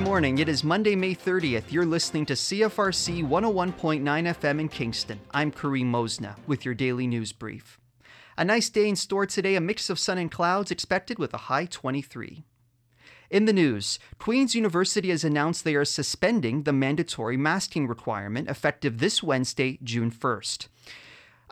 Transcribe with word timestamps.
Good 0.00 0.06
morning. 0.06 0.38
It 0.38 0.48
is 0.48 0.64
Monday, 0.64 0.96
May 0.96 1.14
30th. 1.14 1.70
You're 1.70 1.84
listening 1.84 2.24
to 2.24 2.32
CFRC 2.32 3.22
101.9 3.22 4.00
FM 4.02 4.58
in 4.58 4.68
Kingston. 4.70 5.20
I'm 5.32 5.52
Kareem 5.52 5.90
Mosna 5.90 6.36
with 6.46 6.64
your 6.64 6.72
daily 6.72 7.06
news 7.06 7.32
brief. 7.34 7.78
A 8.38 8.42
nice 8.42 8.70
day 8.70 8.88
in 8.88 8.96
store 8.96 9.26
today, 9.26 9.56
a 9.56 9.60
mix 9.60 9.90
of 9.90 9.98
sun 9.98 10.16
and 10.16 10.30
clouds 10.30 10.70
expected 10.70 11.18
with 11.18 11.34
a 11.34 11.50
high 11.52 11.66
23. 11.66 12.44
In 13.28 13.44
the 13.44 13.52
news, 13.52 13.98
Queen's 14.18 14.54
University 14.54 15.10
has 15.10 15.22
announced 15.22 15.64
they 15.64 15.74
are 15.74 15.84
suspending 15.84 16.62
the 16.62 16.72
mandatory 16.72 17.36
masking 17.36 17.86
requirement 17.86 18.48
effective 18.48 19.00
this 19.00 19.22
Wednesday, 19.22 19.78
June 19.84 20.10
1st. 20.10 20.68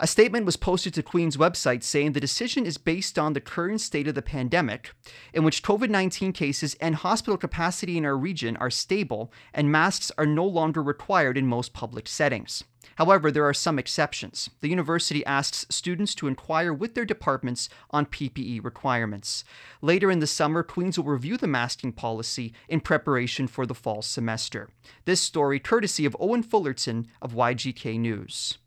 A 0.00 0.06
statement 0.06 0.46
was 0.46 0.56
posted 0.56 0.94
to 0.94 1.02
Queen's 1.02 1.36
website 1.36 1.82
saying 1.82 2.12
the 2.12 2.20
decision 2.20 2.64
is 2.64 2.78
based 2.78 3.18
on 3.18 3.32
the 3.32 3.40
current 3.40 3.80
state 3.80 4.06
of 4.06 4.14
the 4.14 4.22
pandemic, 4.22 4.92
in 5.34 5.42
which 5.42 5.60
COVID 5.64 5.90
19 5.90 6.32
cases 6.32 6.76
and 6.80 6.94
hospital 6.94 7.36
capacity 7.36 7.98
in 7.98 8.04
our 8.04 8.16
region 8.16 8.56
are 8.58 8.70
stable 8.70 9.32
and 9.53 9.72
masks 9.72 10.12
are 10.16 10.25
no 10.25 10.44
longer 10.44 10.84
required 10.84 11.36
in 11.36 11.48
most 11.48 11.72
public 11.72 12.06
settings. 12.06 12.62
However, 12.94 13.32
there 13.32 13.44
are 13.44 13.53
some 13.54 13.76
exceptions. 13.76 14.48
The 14.61 14.68
university 14.68 15.26
asks 15.26 15.66
students 15.68 16.14
to 16.14 16.28
inquire 16.28 16.72
with 16.72 16.94
their 16.94 17.04
departments 17.04 17.68
on 17.90 18.06
PPE 18.06 18.62
requirements. 18.62 19.42
Later 19.82 20.12
in 20.12 20.20
the 20.20 20.28
summer, 20.28 20.62
Queens 20.62 20.96
will 20.96 21.06
review 21.06 21.36
the 21.36 21.48
masking 21.48 21.92
policy 21.92 22.53
in 22.68 22.78
preparation 22.80 23.48
for 23.48 23.67
the 23.67 23.75
fall 23.75 24.03
semester. 24.03 24.68
This 25.06 25.20
story 25.20 25.58
courtesy 25.58 26.04
of 26.04 26.17
Owen 26.20 26.44
Fullerton 26.44 27.08
of 27.20 27.34
YGK 27.34 27.98
News. 27.98 28.58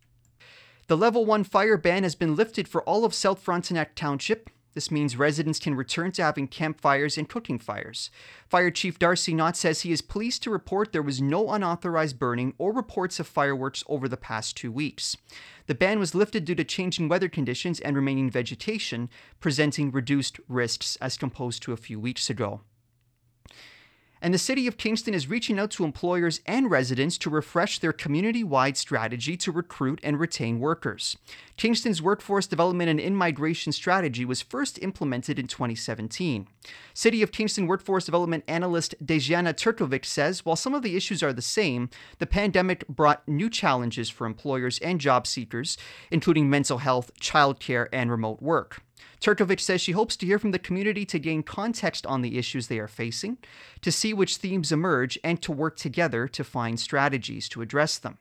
The 0.91 0.97
level 0.97 1.25
1 1.25 1.45
fire 1.45 1.77
ban 1.77 2.03
has 2.03 2.15
been 2.15 2.35
lifted 2.35 2.67
for 2.67 2.83
all 2.83 3.05
of 3.05 3.13
South 3.13 3.39
Frontenac 3.39 3.95
Township. 3.95 4.49
This 4.73 4.91
means 4.91 5.15
residents 5.15 5.57
can 5.57 5.73
return 5.73 6.11
to 6.11 6.21
having 6.21 6.49
campfires 6.49 7.17
and 7.17 7.29
cooking 7.29 7.59
fires. 7.59 8.09
Fire 8.49 8.71
Chief 8.71 8.99
Darcy 8.99 9.33
Knott 9.33 9.55
says 9.55 9.83
he 9.83 9.93
is 9.93 10.01
pleased 10.01 10.43
to 10.43 10.49
report 10.49 10.91
there 10.91 11.01
was 11.01 11.21
no 11.21 11.49
unauthorized 11.49 12.19
burning 12.19 12.53
or 12.57 12.73
reports 12.73 13.21
of 13.21 13.27
fireworks 13.27 13.85
over 13.87 14.09
the 14.09 14.17
past 14.17 14.57
two 14.57 14.69
weeks. 14.69 15.15
The 15.67 15.75
ban 15.75 15.97
was 15.97 16.13
lifted 16.13 16.43
due 16.43 16.55
to 16.55 16.65
changing 16.65 17.07
weather 17.07 17.29
conditions 17.29 17.79
and 17.79 17.95
remaining 17.95 18.29
vegetation, 18.29 19.09
presenting 19.39 19.91
reduced 19.91 20.41
risks 20.49 20.97
as 20.97 21.17
opposed 21.21 21.63
to 21.63 21.71
a 21.71 21.77
few 21.77 22.01
weeks 22.01 22.29
ago. 22.29 22.63
And 24.21 24.33
the 24.33 24.37
City 24.37 24.67
of 24.67 24.77
Kingston 24.77 25.15
is 25.15 25.27
reaching 25.27 25.57
out 25.57 25.71
to 25.71 25.83
employers 25.83 26.41
and 26.45 26.69
residents 26.69 27.17
to 27.19 27.29
refresh 27.29 27.79
their 27.79 27.91
community 27.91 28.43
wide 28.43 28.77
strategy 28.77 29.35
to 29.37 29.51
recruit 29.51 29.99
and 30.03 30.19
retain 30.19 30.59
workers. 30.59 31.17
Kingston's 31.57 32.01
workforce 32.01 32.45
development 32.45 32.89
and 32.89 32.99
in 32.99 33.15
migration 33.15 33.71
strategy 33.71 34.23
was 34.23 34.41
first 34.41 34.77
implemented 34.81 35.39
in 35.39 35.47
2017. 35.47 36.47
City 36.93 37.23
of 37.23 37.31
Kingston 37.31 37.65
workforce 37.65 38.05
development 38.05 38.43
analyst 38.47 38.93
Dejana 39.03 39.53
Turkovic 39.53 40.05
says 40.05 40.45
while 40.45 40.55
some 40.55 40.75
of 40.75 40.83
the 40.83 40.95
issues 40.95 41.23
are 41.23 41.33
the 41.33 41.41
same, 41.41 41.89
the 42.19 42.27
pandemic 42.27 42.87
brought 42.87 43.27
new 43.27 43.49
challenges 43.49 44.09
for 44.09 44.27
employers 44.27 44.77
and 44.79 45.01
job 45.01 45.25
seekers, 45.25 45.77
including 46.11 46.49
mental 46.49 46.77
health, 46.77 47.11
childcare, 47.19 47.87
and 47.91 48.11
remote 48.11 48.41
work. 48.41 48.83
Turkovic 49.21 49.59
says 49.59 49.79
she 49.79 49.91
hopes 49.91 50.15
to 50.17 50.25
hear 50.25 50.39
from 50.39 50.51
the 50.51 50.59
community 50.59 51.05
to 51.05 51.19
gain 51.19 51.43
context 51.43 52.07
on 52.07 52.23
the 52.23 52.39
issues 52.39 52.67
they 52.67 52.79
are 52.79 52.87
facing, 52.87 53.37
to 53.81 53.91
see 53.91 54.13
which 54.13 54.37
themes 54.37 54.71
emerge, 54.71 55.17
and 55.23 55.41
to 55.43 55.51
work 55.51 55.77
together 55.77 56.27
to 56.27 56.43
find 56.43 56.79
strategies 56.79 57.47
to 57.49 57.61
address 57.61 57.99
them. 57.99 58.17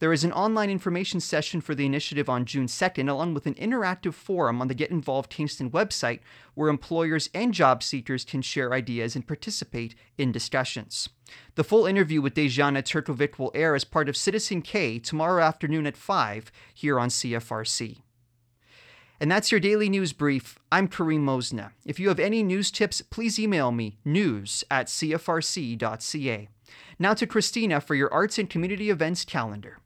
There 0.00 0.12
is 0.12 0.24
an 0.24 0.32
online 0.32 0.70
information 0.70 1.20
session 1.20 1.60
for 1.60 1.74
the 1.74 1.86
initiative 1.86 2.28
on 2.28 2.46
June 2.46 2.66
2nd, 2.66 3.08
along 3.08 3.32
with 3.32 3.46
an 3.46 3.54
interactive 3.54 4.12
forum 4.12 4.60
on 4.60 4.66
the 4.66 4.74
Get 4.74 4.90
Involved 4.90 5.30
Kingston 5.30 5.70
website 5.70 6.18
where 6.54 6.68
employers 6.68 7.30
and 7.32 7.54
job 7.54 7.80
seekers 7.80 8.24
can 8.24 8.42
share 8.42 8.72
ideas 8.72 9.14
and 9.14 9.26
participate 9.26 9.94
in 10.18 10.32
discussions. 10.32 11.08
The 11.54 11.64
full 11.64 11.86
interview 11.86 12.20
with 12.20 12.34
Dejana 12.34 12.82
Turkovic 12.82 13.38
will 13.38 13.52
air 13.54 13.76
as 13.76 13.84
part 13.84 14.08
of 14.08 14.16
Citizen 14.16 14.62
K 14.62 14.98
tomorrow 14.98 15.42
afternoon 15.42 15.86
at 15.86 15.96
5 15.96 16.50
here 16.74 16.98
on 16.98 17.08
CFRC. 17.08 17.98
And 19.20 19.30
that's 19.30 19.50
your 19.52 19.60
daily 19.60 19.88
news 19.88 20.12
brief. 20.12 20.58
I'm 20.72 20.88
Kareem 20.88 21.20
Mosna. 21.20 21.72
If 21.84 22.00
you 22.00 22.08
have 22.08 22.18
any 22.18 22.42
news 22.42 22.70
tips, 22.70 23.00
please 23.00 23.38
email 23.38 23.70
me 23.70 23.98
news 24.04 24.64
at 24.70 24.86
cfrc.ca. 24.86 26.48
Now 26.98 27.14
to 27.14 27.26
Christina 27.26 27.80
for 27.80 27.94
your 27.94 28.12
arts 28.12 28.38
and 28.38 28.50
community 28.50 28.90
events 28.90 29.24
calendar. 29.24 29.78